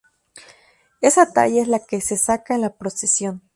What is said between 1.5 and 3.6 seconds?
es la que se saca en la procesión.